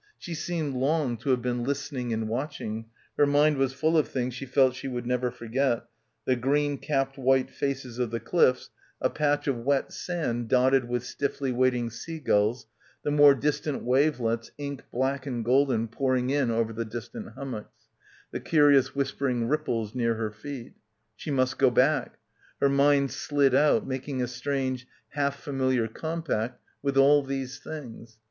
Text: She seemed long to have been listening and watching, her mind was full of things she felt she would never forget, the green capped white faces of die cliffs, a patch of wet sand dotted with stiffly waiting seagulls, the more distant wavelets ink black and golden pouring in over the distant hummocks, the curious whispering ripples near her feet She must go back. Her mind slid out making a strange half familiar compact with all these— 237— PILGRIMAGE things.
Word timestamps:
She 0.17 0.33
seemed 0.33 0.73
long 0.73 1.15
to 1.17 1.29
have 1.29 1.43
been 1.43 1.63
listening 1.63 2.11
and 2.11 2.27
watching, 2.27 2.87
her 3.19 3.27
mind 3.27 3.57
was 3.57 3.71
full 3.71 3.95
of 3.99 4.07
things 4.07 4.33
she 4.33 4.47
felt 4.47 4.73
she 4.73 4.87
would 4.87 5.05
never 5.05 5.29
forget, 5.29 5.85
the 6.25 6.35
green 6.35 6.79
capped 6.79 7.19
white 7.19 7.51
faces 7.51 7.99
of 7.99 8.09
die 8.09 8.17
cliffs, 8.17 8.71
a 8.99 9.11
patch 9.11 9.45
of 9.47 9.59
wet 9.59 9.93
sand 9.93 10.47
dotted 10.49 10.89
with 10.89 11.03
stiffly 11.03 11.51
waiting 11.51 11.91
seagulls, 11.91 12.65
the 13.03 13.11
more 13.11 13.35
distant 13.35 13.83
wavelets 13.83 14.49
ink 14.57 14.81
black 14.91 15.27
and 15.27 15.45
golden 15.45 15.87
pouring 15.87 16.31
in 16.31 16.49
over 16.49 16.73
the 16.73 16.83
distant 16.83 17.33
hummocks, 17.35 17.89
the 18.31 18.39
curious 18.39 18.95
whispering 18.95 19.47
ripples 19.47 19.93
near 19.93 20.15
her 20.15 20.31
feet 20.31 20.73
She 21.15 21.29
must 21.29 21.59
go 21.59 21.69
back. 21.69 22.17
Her 22.59 22.69
mind 22.69 23.11
slid 23.11 23.53
out 23.53 23.85
making 23.85 24.19
a 24.19 24.27
strange 24.27 24.87
half 25.09 25.35
familiar 25.39 25.87
compact 25.87 26.59
with 26.81 26.97
all 26.97 27.21
these— 27.21 27.59
237— 27.59 27.81
PILGRIMAGE 27.91 28.09
things. 28.09 28.17